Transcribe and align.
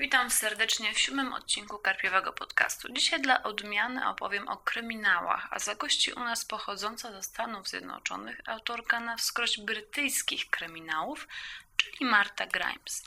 Witam 0.00 0.30
serdecznie 0.30 0.94
w 0.94 0.98
siódmym 0.98 1.32
odcinku 1.32 1.78
Karpiowego 1.78 2.32
Podcastu. 2.32 2.92
Dzisiaj 2.92 3.22
dla 3.22 3.42
odmiany 3.42 4.08
opowiem 4.08 4.48
o 4.48 4.56
kryminałach, 4.56 5.48
a 5.50 5.58
zagości 5.58 6.12
u 6.12 6.20
nas 6.20 6.44
pochodząca 6.44 7.12
ze 7.12 7.22
Stanów 7.22 7.68
Zjednoczonych 7.68 8.40
autorka 8.46 9.00
na 9.00 9.16
wskroś 9.16 9.58
brytyjskich 9.58 10.50
kryminałów, 10.50 11.28
czyli 11.76 12.04
Marta 12.04 12.46
Grimes. 12.46 13.04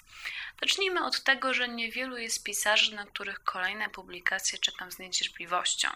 Zacznijmy 0.62 1.06
od 1.06 1.24
tego, 1.24 1.54
że 1.54 1.68
niewielu 1.68 2.18
jest 2.18 2.44
pisarzy, 2.44 2.96
na 2.96 3.06
których 3.06 3.44
kolejne 3.44 3.90
publikacje 3.90 4.60
czekam 4.60 4.92
z 4.92 5.00
niecierpliwością, 5.00 5.90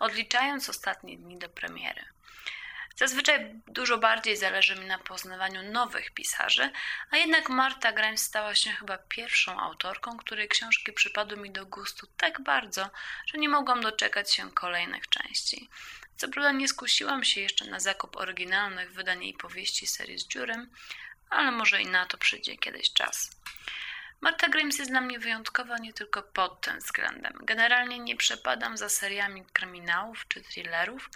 odliczając 0.00 0.68
ostatnie 0.68 1.18
dni 1.18 1.38
do 1.38 1.48
premiery. 1.48 2.04
Zazwyczaj 2.96 3.50
dużo 3.66 3.98
bardziej 3.98 4.36
zależy 4.36 4.76
mi 4.76 4.86
na 4.86 4.98
poznawaniu 4.98 5.72
nowych 5.72 6.10
pisarzy, 6.10 6.70
a 7.10 7.16
jednak 7.16 7.48
Marta 7.48 7.92
Grimes 7.92 8.22
stała 8.22 8.54
się 8.54 8.70
chyba 8.70 8.98
pierwszą 8.98 9.60
autorką, 9.60 10.16
której 10.16 10.48
książki 10.48 10.92
przypadły 10.92 11.38
mi 11.38 11.50
do 11.50 11.66
gustu 11.66 12.06
tak 12.16 12.40
bardzo, 12.40 12.90
że 13.26 13.38
nie 13.38 13.48
mogłam 13.48 13.80
doczekać 13.80 14.34
się 14.34 14.50
kolejnych 14.50 15.08
części. 15.08 15.70
Co 16.16 16.28
prawda 16.28 16.52
nie 16.52 16.68
skusiłam 16.68 17.24
się 17.24 17.40
jeszcze 17.40 17.64
na 17.64 17.80
zakup 17.80 18.16
oryginalnych 18.16 18.92
wydań 18.92 19.24
jej 19.24 19.34
powieści 19.34 19.86
serii 19.86 20.18
z 20.18 20.26
dziurem, 20.26 20.70
ale 21.30 21.50
może 21.50 21.82
i 21.82 21.86
na 21.86 22.06
to 22.06 22.18
przyjdzie 22.18 22.56
kiedyś 22.56 22.92
czas. 22.92 23.41
Marta 24.22 24.48
Grimes 24.48 24.78
jest 24.78 24.90
dla 24.90 25.00
mnie 25.00 25.18
wyjątkowa 25.18 25.78
nie 25.78 25.92
tylko 25.92 26.22
pod 26.22 26.60
tym 26.60 26.78
względem. 26.78 27.32
Generalnie 27.40 27.98
nie 27.98 28.16
przepadam 28.16 28.76
za 28.76 28.88
seriami 28.88 29.44
kryminałów 29.52 30.28
czy 30.28 30.42
thrillerów, 30.42 31.10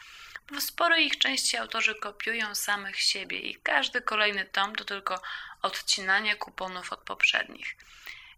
w 0.50 0.60
sporej 0.60 1.06
ich 1.06 1.18
części 1.18 1.56
autorzy 1.56 1.94
kopiują 1.94 2.54
samych 2.54 3.00
siebie 3.00 3.38
i 3.38 3.54
każdy 3.54 4.00
kolejny 4.00 4.44
tom 4.44 4.76
to 4.76 4.84
tylko 4.84 5.22
odcinanie 5.62 6.36
kuponów 6.36 6.92
od 6.92 7.00
poprzednich. 7.00 7.76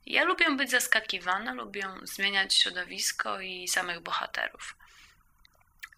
Ja 0.06 0.24
lubię 0.24 0.50
być 0.50 0.70
zaskakiwana, 0.70 1.54
lubię 1.54 1.88
zmieniać 2.02 2.54
środowisko 2.54 3.40
i 3.40 3.68
samych 3.68 4.00
bohaterów. 4.00 4.76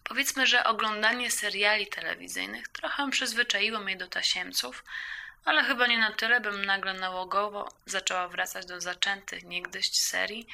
Powiedzmy, 0.03 0.47
że 0.47 0.63
oglądanie 0.63 1.31
seriali 1.31 1.87
telewizyjnych 1.87 2.67
trochę 2.67 3.09
przyzwyczaiło 3.09 3.79
mnie 3.79 3.97
do 3.97 4.07
tasiemców, 4.07 4.83
ale 5.45 5.63
chyba 5.63 5.87
nie 5.87 5.97
na 5.97 6.11
tyle, 6.11 6.41
bym 6.41 6.65
nagle 6.65 6.93
nałogowo 6.93 7.69
zaczęła 7.85 8.27
wracać 8.27 8.65
do 8.65 8.81
zaczętych 8.81 9.43
niegdyś 9.43 9.91
serii 9.91 10.47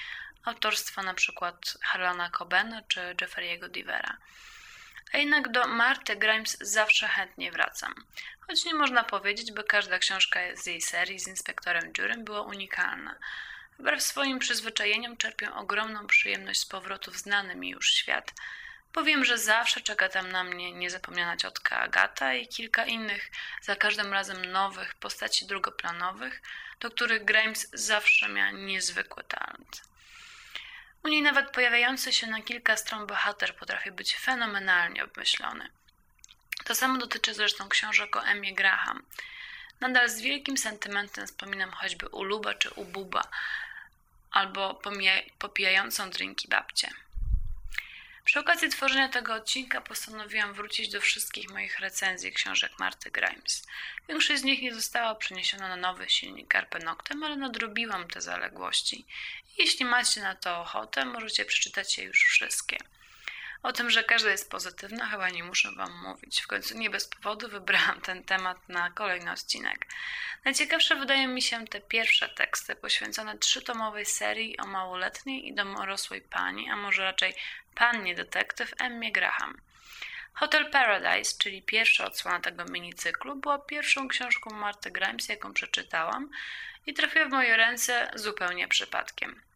autorstwa 0.45 1.01
np. 1.01 1.51
Harlana 1.81 2.29
Cobena 2.29 2.81
czy 2.87 3.15
Jeffrey'ego 3.21 3.69
Divera. 3.69 4.17
A 5.13 5.17
jednak 5.17 5.51
do 5.51 5.67
Marty 5.67 6.15
Grimes 6.15 6.57
zawsze 6.61 7.07
chętnie 7.07 7.51
wracam. 7.51 7.93
Choć 8.39 8.65
nie 8.65 8.73
można 8.73 9.03
powiedzieć, 9.03 9.51
by 9.51 9.63
każda 9.63 9.99
książka 9.99 10.39
z 10.55 10.65
jej 10.65 10.81
serii 10.81 11.19
z 11.19 11.27
inspektorem 11.27 11.93
Dziurem 11.93 12.23
była 12.23 12.41
unikalna. 12.41 13.15
Wbrew 13.79 14.03
swoim 14.03 14.39
przyzwyczajeniom 14.39 15.17
czerpię 15.17 15.53
ogromną 15.53 16.07
przyjemność 16.07 16.59
z 16.59 16.65
powrotu 16.65 17.11
w 17.11 17.17
znany 17.17 17.55
mi 17.55 17.69
już 17.69 17.89
świat. 17.89 18.33
Powiem, 18.93 19.25
że 19.25 19.37
zawsze 19.37 19.81
czeka 19.81 20.09
tam 20.09 20.31
na 20.31 20.43
mnie 20.43 20.71
niezapomniana 20.71 21.37
ciotka 21.37 21.79
Agata 21.79 22.33
i 22.33 22.47
kilka 22.47 22.85
innych, 22.85 23.31
za 23.61 23.75
każdym 23.75 24.13
razem 24.13 24.45
nowych 24.45 24.95
postaci 24.95 25.45
drugoplanowych, 25.45 26.41
do 26.79 26.91
których 26.91 27.25
Grimes 27.25 27.69
zawsze 27.73 28.29
miała 28.29 28.51
niezwykły 28.51 29.23
talent. 29.23 29.81
U 31.03 31.07
niej 31.07 31.21
nawet 31.21 31.51
pojawiający 31.51 32.13
się 32.13 32.27
na 32.27 32.41
kilka 32.41 32.77
stron 32.77 33.07
bohater 33.07 33.55
potrafi 33.55 33.91
być 33.91 34.17
fenomenalnie 34.17 35.03
obmyślony. 35.03 35.69
To 36.63 36.75
samo 36.75 36.97
dotyczy 36.97 37.33
zresztą 37.33 37.69
książek 37.69 38.15
o 38.15 38.25
Emie 38.25 38.53
Graham. 38.55 39.05
Nadal 39.79 40.09
z 40.09 40.21
wielkim 40.21 40.57
sentymentem 40.57 41.27
wspominam 41.27 41.71
choćby 41.71 42.07
Uluba 42.07 42.53
czy 42.53 42.69
Ububa, 42.69 43.27
albo 44.31 44.81
popijającą 45.39 46.09
drinki 46.09 46.47
babcie. 46.47 46.89
Przy 48.27 48.39
okazji 48.39 48.69
tworzenia 48.69 49.09
tego 49.09 49.33
odcinka 49.33 49.81
postanowiłam 49.81 50.53
wrócić 50.53 50.89
do 50.89 51.01
wszystkich 51.01 51.49
moich 51.49 51.79
recenzji 51.79 52.31
książek 52.31 52.71
Marty 52.79 53.11
Grimes. 53.11 53.67
Większość 54.09 54.41
z 54.41 54.43
nich 54.43 54.61
nie 54.61 54.75
została 54.75 55.15
przeniesiona 55.15 55.67
na 55.67 55.75
nowy 55.75 56.09
silnik 56.09 56.53
Carpe 56.53 56.79
Noctem, 56.79 57.23
ale 57.23 57.35
nadrobiłam 57.35 58.07
te 58.07 58.21
zaległości. 58.21 59.05
Jeśli 59.57 59.85
macie 59.85 60.21
na 60.21 60.35
to 60.35 60.61
ochotę, 60.61 61.05
możecie 61.05 61.45
przeczytać 61.45 61.97
je 61.97 62.03
już 62.03 62.19
wszystkie. 62.19 62.77
O 63.67 63.73
tym, 63.73 63.89
że 63.89 64.03
każda 64.03 64.29
jest 64.29 64.51
pozytywna, 64.51 65.07
chyba 65.07 65.29
nie 65.29 65.43
muszę 65.43 65.71
Wam 65.71 66.01
mówić. 66.01 66.41
W 66.41 66.47
końcu 66.47 66.77
nie 66.77 66.89
bez 66.89 67.07
powodu 67.07 67.49
wybrałam 67.49 68.01
ten 68.01 68.23
temat 68.23 68.69
na 68.69 68.91
kolejny 68.91 69.31
odcinek. 69.31 69.87
Najciekawsze 70.45 70.95
wydają 70.95 71.27
mi 71.27 71.41
się 71.41 71.67
te 71.67 71.81
pierwsze 71.81 72.29
teksty 72.29 72.75
poświęcone 72.75 73.37
trzytomowej 73.37 74.05
serii 74.05 74.57
o 74.57 74.67
małoletniej 74.67 75.47
i 75.47 75.55
domorosłej 75.55 76.21
pani, 76.21 76.69
a 76.69 76.75
może 76.75 77.03
raczej 77.03 77.33
pannie 77.75 78.15
detektyw 78.15 78.73
Emmie 78.79 79.11
Graham. 79.11 79.61
Hotel 80.33 80.69
Paradise, 80.71 81.37
czyli 81.37 81.61
pierwsza 81.61 82.05
odsłona 82.05 82.39
tego 82.39 82.65
minicyklu, 82.65 83.35
była 83.35 83.59
pierwszą 83.59 84.07
książką 84.07 84.49
Marty 84.49 84.91
Grimes, 84.91 85.29
jaką 85.29 85.53
przeczytałam 85.53 86.29
i 86.85 86.93
trafiła 86.93 87.25
w 87.25 87.31
moje 87.31 87.57
ręce 87.57 88.11
zupełnie 88.15 88.67
przypadkiem. 88.67 89.46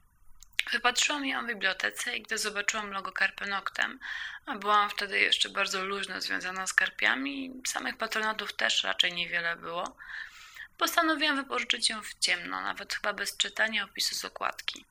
Wypatrzyłam 0.71 1.25
ją 1.25 1.43
w 1.43 1.47
bibliotece 1.47 2.17
i 2.17 2.21
gdy 2.21 2.37
zobaczyłam 2.37 2.91
logo 2.91 3.11
Carpe 3.19 3.45
Noctem, 3.45 3.99
a 4.45 4.55
byłam 4.55 4.89
wtedy 4.89 5.19
jeszcze 5.19 5.49
bardzo 5.49 5.85
luźno 5.85 6.21
związana 6.21 6.67
z 6.67 6.73
karpiami 6.73 7.53
samych 7.67 7.97
patronatów 7.97 8.53
też 8.53 8.83
raczej 8.83 9.13
niewiele 9.13 9.55
było, 9.55 9.97
postanowiłam 10.77 11.35
wypożyczyć 11.35 11.89
ją 11.89 12.01
w 12.01 12.13
ciemno, 12.19 12.61
nawet 12.61 12.93
chyba 12.93 13.13
bez 13.13 13.37
czytania 13.37 13.83
opisu 13.83 14.15
z 14.15 14.25
okładki. 14.25 14.85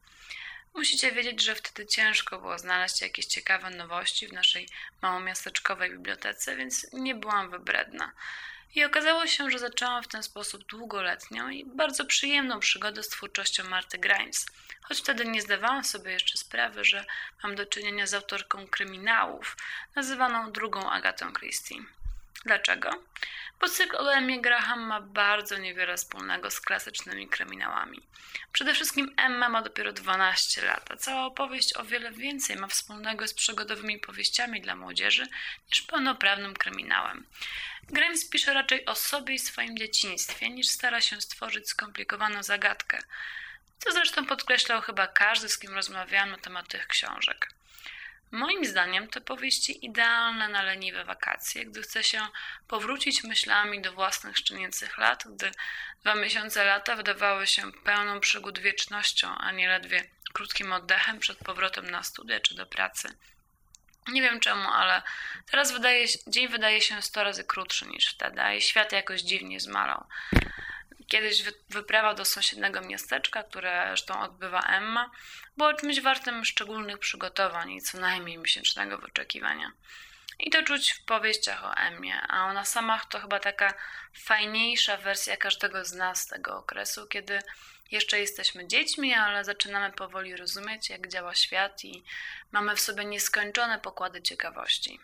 Musicie 0.75 1.13
wiedzieć, 1.13 1.43
że 1.43 1.55
wtedy 1.55 1.87
ciężko 1.87 2.39
było 2.39 2.59
znaleźć 2.59 3.01
jakieś 3.01 3.27
ciekawe 3.27 3.71
nowości 3.71 4.29
w 4.29 4.33
naszej 4.33 4.69
małomiasteczkowej 5.03 5.91
bibliotece, 5.91 6.57
więc 6.57 6.87
nie 6.93 7.15
byłam 7.15 7.51
wybredna. 7.51 8.13
I 8.75 8.85
okazało 8.85 9.27
się, 9.27 9.51
że 9.51 9.59
zaczęłam 9.59 10.03
w 10.03 10.09
ten 10.09 10.23
sposób 10.23 10.65
długoletnią 10.65 11.49
i 11.49 11.65
bardzo 11.65 12.05
przyjemną 12.05 12.61
przygodę 12.61 13.03
z 13.03 13.09
twórczością 13.09 13.65
Marty 13.65 13.99
Grimes, 13.99 14.47
choć 14.83 14.99
wtedy 14.99 15.25
nie 15.25 15.43
zdawałam 15.43 15.85
sobie 15.85 16.13
jeszcze 16.13 16.39
sprawy, 16.39 16.85
że 16.85 17.05
mam 17.43 17.55
do 17.55 17.67
czynienia 17.67 18.07
z 18.07 18.15
autorką 18.15 18.67
kryminałów, 18.67 19.57
nazywaną 19.97 20.53
drugą 20.53 20.91
Agatą 20.91 21.33
Christie. 21.33 21.77
Dlaczego? 22.45 22.91
Bo 23.61 23.69
cykl 23.69 23.97
o 23.97 24.13
Emmie 24.13 24.41
Graham 24.41 24.81
ma 24.81 25.01
bardzo 25.01 25.59
niewiele 25.59 25.97
wspólnego 25.97 26.51
z 26.51 26.61
klasycznymi 26.61 27.29
kryminałami. 27.29 28.03
Przede 28.53 28.75
wszystkim 28.75 29.15
Emma 29.17 29.49
ma 29.49 29.63
dopiero 29.63 29.93
12 29.93 30.63
lat, 30.67 30.91
a 30.91 30.97
cała 30.97 31.27
opowieść 31.27 31.77
o 31.77 31.85
wiele 31.85 32.13
więcej 32.13 32.57
ma 32.57 32.67
wspólnego 32.67 33.29
z 33.29 33.35
przygodowymi 33.35 33.99
powieściami 33.99 34.61
dla 34.61 34.77
młodzieży 34.77 35.27
niż 35.69 35.83
pełnoprawnym 35.83 36.55
kryminałem. 36.55 37.27
Grimes 37.83 38.29
pisze 38.29 38.55
raczej 38.55 38.87
o 38.87 38.95
sobie 38.95 39.35
i 39.35 39.39
swoim 39.39 39.79
dzieciństwie, 39.79 40.51
niż 40.51 40.69
stara 40.69 41.01
się 41.01 41.21
stworzyć 41.21 41.69
skomplikowaną 41.69 42.43
zagadkę, 42.43 42.99
co 43.79 43.93
zresztą 43.93 44.27
podkreślał 44.27 44.81
chyba 44.81 45.07
każdy, 45.07 45.49
z 45.49 45.59
kim 45.59 45.75
rozmawiałam 45.75 46.31
na 46.31 46.39
temat 46.39 46.69
tych 46.69 46.87
książek. 46.87 47.60
Moim 48.31 48.65
zdaniem 48.65 49.09
to 49.09 49.21
powieści 49.21 49.87
idealne 49.87 50.49
na 50.49 50.63
leniwe 50.63 51.05
wakacje, 51.05 51.67
gdy 51.67 51.83
chce 51.83 52.05
się 52.05 52.21
powrócić 52.69 53.25
myślami 53.25 53.83
do 53.83 53.93
własnych 53.93 54.39
szczenięcych 54.39 54.99
lat, 54.99 55.25
gdy 55.27 55.51
dwa 56.01 56.15
miesiące 56.15 56.65
lata 56.65 56.97
wydawały 56.97 57.47
się 57.47 57.73
pełną 57.73 58.21
przygód 58.21 58.59
wiecznością, 58.59 59.35
a 59.39 59.53
nie 59.53 59.69
ledwie 59.69 60.05
krótkim 60.33 60.73
oddechem 60.73 61.19
przed 61.19 61.39
powrotem 61.39 61.91
na 61.91 62.03
studia 62.03 62.41
czy 62.41 62.55
do 62.55 62.67
pracy. 62.67 63.09
Nie 64.09 64.23
wiem 64.23 64.41
czemu, 64.41 64.69
ale 64.69 65.03
teraz 65.51 65.73
wydaje, 65.73 66.07
dzień 66.27 66.49
wydaje 66.49 66.81
się 66.81 67.03
100 67.03 67.25
razy 67.25 67.45
krótszy 67.45 67.87
niż 67.87 68.07
wtedy, 68.07 68.41
a 68.43 68.55
i 68.55 68.63
świat 68.63 68.93
jakoś 68.93 69.21
dziwnie 69.21 69.61
zmalał. 69.61 70.07
Kiedyś 71.11 71.43
wyprawa 71.69 72.15
do 72.15 72.25
sąsiedniego 72.25 72.81
miasteczka, 72.81 73.43
które 73.43 73.85
zresztą 73.89 74.21
odbywa 74.21 74.61
Emma, 74.61 75.11
było 75.57 75.75
czymś 75.75 76.01
wartym 76.01 76.45
szczególnych 76.45 76.99
przygotowań 76.99 77.71
i 77.71 77.83
co 77.83 77.99
najmniej 78.01 78.39
miesięcznego 78.39 78.99
wyczekiwania. 78.99 79.73
I 80.39 80.51
to 80.51 80.63
czuć 80.63 80.93
w 80.93 81.05
powieściach 81.05 81.65
o 81.65 81.75
Emmie, 81.77 82.21
a 82.29 82.47
ona 82.47 82.65
sama 82.65 82.99
to 82.99 83.21
chyba 83.21 83.41
taka 83.41 83.75
fajniejsza 84.15 84.97
wersja 84.97 85.37
każdego 85.37 85.85
z 85.85 85.93
nas 85.93 86.27
tego 86.27 86.59
okresu, 86.59 87.07
kiedy 87.07 87.39
jeszcze 87.91 88.21
jesteśmy 88.21 88.69
dziećmi, 88.69 89.15
ale 89.15 89.45
zaczynamy 89.45 89.93
powoli 89.93 90.37
rozumieć, 90.37 90.91
jak 90.91 91.09
działa 91.09 91.35
świat 91.35 91.85
i 91.85 92.05
mamy 92.53 92.77
w 92.77 92.81
sobie 92.81 93.05
nieskończone 93.05 93.79
pokłady 93.79 94.23
ciekawości. 94.23 95.01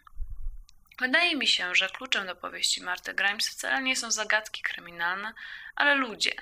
Wydaje 0.98 1.36
mi 1.36 1.46
się, 1.46 1.74
że 1.74 1.88
kluczem 1.88 2.26
do 2.26 2.36
powieści 2.36 2.82
Marty 2.82 3.14
Grimes 3.14 3.48
wcale 3.48 3.82
nie 3.82 3.96
są 3.96 4.10
zagadki 4.10 4.62
kryminalne, 4.62 5.32
ale 5.74 5.94
ludzie, 5.94 6.32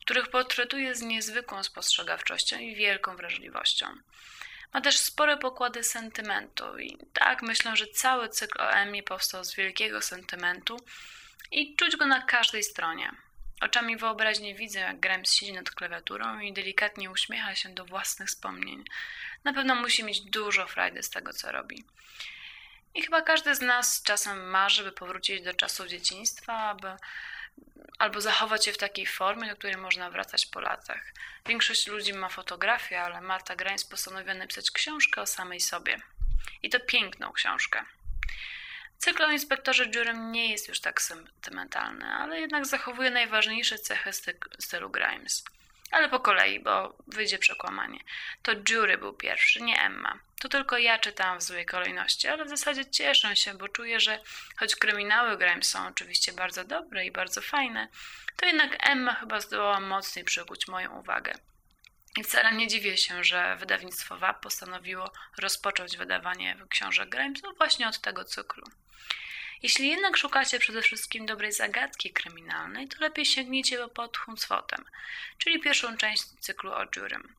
których 0.00 0.28
portretuje 0.28 0.94
z 0.94 1.02
niezwykłą 1.02 1.62
spostrzegawczością 1.62 2.58
i 2.58 2.74
wielką 2.74 3.16
wrażliwością. 3.16 3.86
Ma 4.72 4.80
też 4.80 4.98
spore 4.98 5.36
pokłady 5.36 5.84
sentymentu 5.84 6.78
i 6.78 6.98
tak 7.12 7.42
myślę, 7.42 7.76
że 7.76 7.86
cały 7.86 8.28
cykl 8.28 8.60
o 8.60 8.70
Emmy 8.70 9.02
powstał 9.02 9.44
z 9.44 9.54
wielkiego 9.54 10.02
sentymentu 10.02 10.76
i 11.50 11.76
czuć 11.76 11.96
go 11.96 12.06
na 12.06 12.22
każdej 12.22 12.62
stronie. 12.62 13.10
Oczami 13.60 13.96
wyobraźni 13.96 14.54
widzę, 14.54 14.80
jak 14.80 15.00
Grimes 15.00 15.32
siedzi 15.32 15.52
nad 15.52 15.70
klawiaturą 15.70 16.40
i 16.40 16.52
delikatnie 16.52 17.10
uśmiecha 17.10 17.54
się 17.54 17.68
do 17.68 17.84
własnych 17.84 18.28
wspomnień. 18.28 18.84
Na 19.44 19.52
pewno 19.52 19.74
musi 19.74 20.04
mieć 20.04 20.20
dużo 20.20 20.66
frajdy 20.66 21.02
z 21.02 21.10
tego, 21.10 21.32
co 21.32 21.52
robi. 21.52 21.84
I 22.94 23.02
chyba 23.02 23.22
każdy 23.22 23.54
z 23.54 23.60
nas 23.60 24.02
czasem 24.02 24.50
marzy, 24.50 24.84
by 24.84 24.92
powrócić 24.92 25.42
do 25.42 25.54
czasów 25.54 25.86
dzieciństwa, 25.86 26.58
aby 26.58 26.96
albo 27.98 28.20
zachować 28.20 28.66
je 28.66 28.72
w 28.72 28.78
takiej 28.78 29.06
formie, 29.06 29.48
do 29.48 29.56
której 29.56 29.76
można 29.76 30.10
wracać 30.10 30.46
po 30.46 30.60
latach. 30.60 31.12
Większość 31.46 31.86
ludzi 31.86 32.12
ma 32.12 32.28
fotografię, 32.28 33.02
ale 33.02 33.20
Marta 33.20 33.56
Grimes 33.56 33.84
postanowiła 33.84 34.34
napisać 34.34 34.70
książkę 34.70 35.20
o 35.20 35.26
samej 35.26 35.60
sobie. 35.60 36.00
I 36.62 36.70
to 36.70 36.80
piękną 36.80 37.32
książkę. 37.32 37.84
Cykl 38.98 39.22
o 39.22 39.30
inspektorze 39.30 39.84
Jurem 39.94 40.32
nie 40.32 40.50
jest 40.50 40.68
już 40.68 40.80
tak 40.80 41.02
sentymentalny, 41.02 42.04
ale 42.04 42.40
jednak 42.40 42.66
zachowuje 42.66 43.10
najważniejsze 43.10 43.78
cechy 43.78 44.10
stylu 44.58 44.90
Grimes. 44.90 45.44
Ale 45.94 46.08
po 46.08 46.20
kolei, 46.20 46.60
bo 46.60 46.98
wyjdzie 47.06 47.38
przekłamanie. 47.38 47.98
To 48.42 48.52
Jury 48.68 48.98
był 48.98 49.12
pierwszy, 49.12 49.62
nie 49.62 49.80
Emma. 49.80 50.18
To 50.40 50.48
tylko 50.48 50.78
ja 50.78 50.98
czytałam 50.98 51.38
w 51.38 51.42
złej 51.42 51.66
kolejności, 51.66 52.28
ale 52.28 52.44
w 52.44 52.48
zasadzie 52.48 52.86
cieszę 52.86 53.36
się, 53.36 53.54
bo 53.54 53.68
czuję, 53.68 54.00
że 54.00 54.20
choć 54.56 54.76
kryminały 54.76 55.38
Grimes 55.38 55.68
są 55.68 55.86
oczywiście 55.86 56.32
bardzo 56.32 56.64
dobre 56.64 57.06
i 57.06 57.10
bardzo 57.10 57.40
fajne, 57.40 57.88
to 58.36 58.46
jednak 58.46 58.88
Emma 58.88 59.14
chyba 59.14 59.40
zdołała 59.40 59.80
mocniej 59.80 60.24
przykuć 60.24 60.68
moją 60.68 60.98
uwagę. 60.98 61.32
I 62.16 62.24
wcale 62.24 62.52
nie 62.52 62.68
dziwię 62.68 62.96
się, 62.96 63.24
że 63.24 63.56
wydawnictwo 63.56 64.16
WAP 64.16 64.40
postanowiło 64.40 65.12
rozpocząć 65.38 65.96
wydawanie 65.96 66.56
książek 66.70 67.08
Grimes 67.08 67.42
właśnie 67.58 67.88
od 67.88 68.00
tego 68.00 68.24
cyklu. 68.24 68.64
Jeśli 69.62 69.88
jednak 69.88 70.16
szukacie 70.16 70.58
przede 70.58 70.82
wszystkim 70.82 71.26
dobrej 71.26 71.52
zagadki 71.52 72.10
kryminalnej, 72.10 72.88
to 72.88 72.96
lepiej 73.00 73.26
sięgnijcie 73.26 73.88
pod 73.88 74.16
Huncwotem, 74.16 74.84
czyli 75.38 75.60
pierwszą 75.60 75.96
część 75.96 76.22
cyklu 76.22 76.72
o 76.72 76.84
Jurym. 76.96 77.34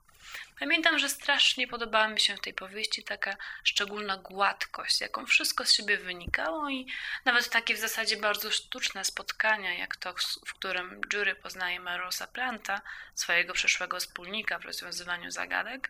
Pamiętam, 0.60 1.00
że 1.00 1.10
strasznie 1.10 1.68
podobała 1.68 2.08
mi 2.08 2.20
się 2.20 2.36
w 2.36 2.42
tej 2.42 2.54
powieści 2.54 3.04
taka 3.04 3.38
szczególna 3.64 4.18
gładkość, 4.18 5.02
jaką 5.02 5.26
wszystko 5.26 5.66
z 5.66 5.74
siebie 5.74 5.98
wynikało 5.98 6.70
i 6.70 6.88
nawet 7.26 7.50
takie 7.50 7.76
w 7.76 7.80
zasadzie 7.80 8.18
bardzo 8.18 8.52
sztuczne 8.52 9.06
spotkania, 9.06 9.74
jak 9.74 9.96
to, 9.96 10.14
w 10.46 10.54
którym 10.54 11.02
Jury 11.14 11.36
poznaje 11.36 11.80
Marosa 11.80 12.28
Planta, 12.28 12.82
swojego 13.16 13.54
przyszłego 13.54 14.00
wspólnika 14.00 14.60
w 14.60 14.66
rozwiązywaniu 14.66 15.32
zagadek, 15.32 15.90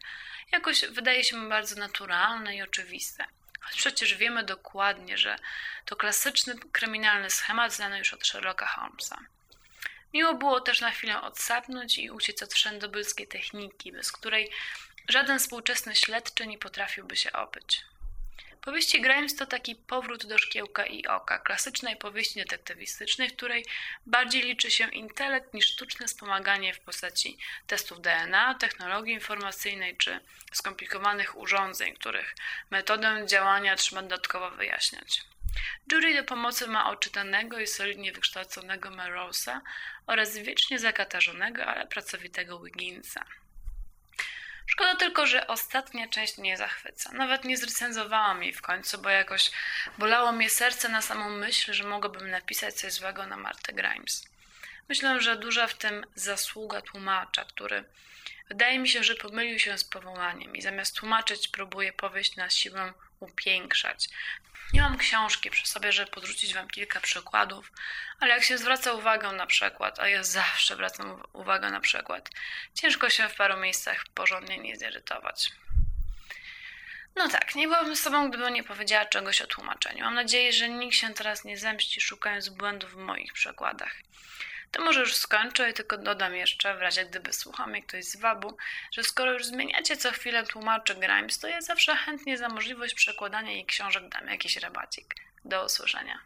jakoś 0.52 0.86
wydaje 0.86 1.24
się 1.24 1.50
bardzo 1.50 1.76
naturalne 1.76 2.56
i 2.56 2.62
oczywiste. 2.62 3.26
Przecież 3.72 4.16
wiemy 4.16 4.44
dokładnie, 4.44 5.18
że 5.18 5.36
to 5.86 5.96
klasyczny 5.96 6.56
kryminalny 6.72 7.30
schemat 7.30 7.74
znany 7.74 7.98
już 8.00 8.14
od 8.14 8.28
Sherlocka 8.28 8.66
Holmesa. 8.66 9.18
Miło 10.14 10.34
było 10.34 10.62
też 10.62 10.82
na 10.82 10.92
chwilę 10.92 11.22
odsapnąć 11.22 11.98
i 11.98 12.12
uciec 12.12 12.44
od 12.44 12.54
wszędobylskiej 12.54 13.28
techniki, 13.28 13.92
bez 13.92 14.12
której 14.12 14.52
żaden 15.10 15.40
współczesny 15.40 15.96
śledczy 15.96 16.48
nie 16.48 16.58
potrafiłby 16.58 17.16
się 17.16 17.32
obyć. 17.32 17.82
Powieści 18.62 19.02
Grimes 19.02 19.36
to 19.36 19.46
taki 19.46 19.76
powrót 19.76 20.26
do 20.26 20.38
szkiełka 20.38 20.86
i 20.86 21.08
oka, 21.08 21.40
klasycznej 21.40 21.96
powieści 21.96 22.40
detektywistycznej, 22.40 23.30
w 23.30 23.36
której 23.36 23.66
bardziej 24.06 24.42
liczy 24.42 24.72
się 24.72 24.90
intelekt 24.90 25.54
niż 25.54 25.66
sztuczne 25.66 26.08
wspomaganie 26.08 26.74
w 26.74 26.80
postaci 26.80 27.38
testów 27.68 28.02
DNA, 28.02 28.56
technologii 28.56 29.14
informacyjnej 29.14 29.98
czy 29.98 30.20
skomplikowanych 30.54 31.38
urządzeń, 31.38 31.94
których 31.94 32.36
metodę 32.70 33.24
działania 33.28 33.76
trzeba 33.76 34.02
dodatkowo 34.02 34.52
wyjaśniać. 34.52 35.22
Jury 35.92 36.16
do 36.16 36.24
pomocy 36.24 36.68
ma 36.68 36.90
oczytanego 36.90 37.60
i 37.60 37.68
solidnie 37.68 38.12
wykształconego 38.12 38.90
Melrose'a 38.90 39.62
oraz 40.08 40.38
wiecznie 40.38 40.80
zakatarzonego, 40.80 41.66
ale 41.66 41.88
pracowitego 41.88 42.60
Wigginsa. 42.60 43.26
Szkoda 44.68 44.96
tylko, 44.96 45.28
że 45.28 45.48
ostatnia 45.48 46.08
część 46.08 46.38
mnie 46.38 46.58
zachwyca. 46.58 47.12
Nawet 47.12 47.44
nie 47.44 47.58
zrecenzowałam 47.58 48.44
jej 48.44 48.54
w 48.54 48.62
końcu, 48.62 48.98
bo 48.98 49.10
jakoś 49.10 49.52
bolało 49.98 50.32
mnie 50.32 50.50
serce 50.50 50.90
na 50.90 51.02
samą 51.02 51.30
myśl, 51.30 51.74
że 51.74 51.84
mogłabym 51.84 52.30
napisać 52.30 52.74
coś 52.76 52.94
złego 52.94 53.28
na 53.28 53.38
Martę 53.38 53.74
Grimes. 53.74 54.28
Myślę, 54.90 55.22
że 55.22 55.36
duża 55.36 55.68
w 55.68 55.74
tym 55.74 56.06
zasługa 56.16 56.82
tłumacza, 56.82 57.46
który 57.46 57.84
wydaje 58.50 58.80
mi 58.80 58.90
się, 58.90 59.04
że 59.04 59.16
pomylił 59.16 59.60
się 59.60 59.78
z 59.78 59.84
powołaniem 59.84 60.56
i 60.56 60.62
zamiast 60.62 60.96
tłumaczyć 60.96 61.48
próbuje 61.48 61.94
powieść 61.94 62.36
na 62.36 62.50
siłę 62.50 62.94
upiększać. 63.26 64.10
Nie 64.74 64.82
mam 64.82 64.98
książki 64.98 65.50
przy 65.50 65.68
sobie, 65.68 65.92
żeby 65.92 66.12
podrzucić 66.12 66.54
Wam 66.54 66.68
kilka 66.68 67.00
przykładów, 67.00 67.72
ale 68.20 68.34
jak 68.34 68.44
się 68.44 68.58
zwraca 68.58 68.94
uwagę 68.94 69.32
na 69.32 69.46
przykład, 69.46 70.00
a 70.00 70.08
ja 70.08 70.24
zawsze 70.24 70.74
zwracam 70.74 71.24
uwagę 71.34 71.70
na 71.70 71.80
przykład, 71.80 72.30
ciężko 72.74 73.10
się 73.10 73.30
w 73.30 73.36
paru 73.36 73.58
miejscach 73.58 74.06
porządnie 74.14 74.58
nie 74.58 74.76
zirytować. 74.76 75.52
No 77.16 77.30
tak, 77.30 77.56
nie 77.56 77.68
byłabym 77.68 77.96
sobą, 77.96 78.30
gdybym 78.30 78.54
nie 78.54 78.64
powiedziała 78.64 79.06
czegoś 79.06 79.42
o 79.42 79.48
tłumaczeniu. 79.48 80.04
Mam 80.04 80.16
nadzieję, 80.16 80.54
że 80.54 80.70
nikt 80.70 80.96
się 80.96 81.14
teraz 81.14 81.44
nie 81.46 81.58
zemści, 81.58 82.02
szukając 82.02 82.50
błędów 82.50 82.92
w 82.92 82.98
moich 82.98 83.34
przekładach. 83.34 83.96
To 84.76 84.82
może 84.82 85.00
już 85.00 85.16
skończę 85.16 85.70
i 85.70 85.74
tylko 85.74 85.98
dodam 85.98 86.36
jeszcze, 86.36 86.78
w 86.78 86.82
razie 86.82 87.06
gdyby 87.06 87.34
słucha 87.34 87.68
mnie 87.68 87.82
ktoś 87.82 88.06
z 88.06 88.16
wabu, 88.16 88.58
że 88.92 89.04
skoro 89.04 89.32
już 89.32 89.46
zmieniacie 89.46 89.98
co 89.98 90.12
chwilę 90.12 90.44
tłumaczy 90.44 90.96
Grimes, 90.96 91.40
to 91.40 91.48
ja 91.48 91.62
zawsze 91.62 91.96
chętnie 91.96 92.38
za 92.38 92.50
możliwość 92.50 92.94
przekładania 92.94 93.52
jej 93.52 93.66
książek 93.66 94.10
dam 94.10 94.28
jakiś 94.28 94.58
rabacik. 94.58 95.16
Do 95.46 95.66
usłyszenia. 95.66 96.20